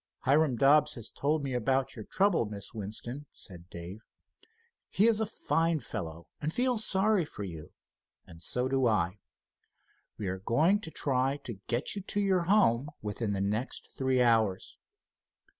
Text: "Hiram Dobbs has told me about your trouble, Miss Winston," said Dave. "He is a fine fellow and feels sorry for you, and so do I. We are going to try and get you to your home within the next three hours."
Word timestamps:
"Hiram 0.21 0.55
Dobbs 0.55 0.95
has 0.95 1.11
told 1.11 1.43
me 1.43 1.53
about 1.53 1.95
your 1.95 2.03
trouble, 2.05 2.47
Miss 2.47 2.73
Winston," 2.73 3.27
said 3.33 3.69
Dave. 3.69 3.99
"He 4.89 5.05
is 5.05 5.19
a 5.19 5.27
fine 5.27 5.79
fellow 5.79 6.25
and 6.41 6.51
feels 6.51 6.83
sorry 6.83 7.23
for 7.23 7.43
you, 7.43 7.71
and 8.25 8.41
so 8.41 8.67
do 8.67 8.87
I. 8.87 9.19
We 10.17 10.27
are 10.27 10.39
going 10.39 10.79
to 10.79 10.89
try 10.89 11.39
and 11.47 11.61
get 11.67 11.95
you 11.95 12.01
to 12.01 12.19
your 12.19 12.45
home 12.45 12.89
within 13.03 13.33
the 13.33 13.41
next 13.41 13.95
three 13.95 14.23
hours." 14.23 14.75